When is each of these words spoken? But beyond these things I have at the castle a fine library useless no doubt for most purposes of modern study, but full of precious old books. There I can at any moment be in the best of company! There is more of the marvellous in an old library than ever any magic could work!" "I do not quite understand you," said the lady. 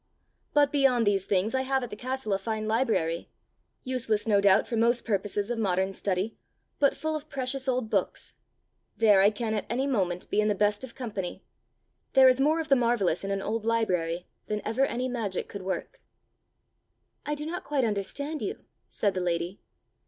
But 0.55 0.71
beyond 0.71 1.05
these 1.05 1.27
things 1.27 1.53
I 1.53 1.61
have 1.61 1.83
at 1.83 1.91
the 1.91 1.95
castle 1.95 2.33
a 2.33 2.39
fine 2.39 2.67
library 2.67 3.29
useless 3.83 4.25
no 4.25 4.41
doubt 4.41 4.65
for 4.65 4.75
most 4.75 5.05
purposes 5.05 5.51
of 5.51 5.59
modern 5.59 5.93
study, 5.93 6.35
but 6.79 6.97
full 6.97 7.15
of 7.15 7.29
precious 7.29 7.67
old 7.67 7.91
books. 7.91 8.33
There 8.97 9.21
I 9.21 9.29
can 9.29 9.53
at 9.53 9.67
any 9.69 9.85
moment 9.85 10.27
be 10.31 10.41
in 10.41 10.47
the 10.47 10.55
best 10.55 10.83
of 10.83 10.95
company! 10.95 11.43
There 12.13 12.27
is 12.27 12.41
more 12.41 12.59
of 12.59 12.69
the 12.69 12.75
marvellous 12.75 13.23
in 13.23 13.29
an 13.29 13.43
old 13.43 13.63
library 13.63 14.25
than 14.47 14.63
ever 14.65 14.87
any 14.87 15.07
magic 15.07 15.47
could 15.47 15.61
work!" 15.61 16.01
"I 17.23 17.35
do 17.35 17.45
not 17.45 17.63
quite 17.63 17.85
understand 17.85 18.41
you," 18.41 18.65
said 18.89 19.13
the 19.13 19.21
lady. 19.21 19.59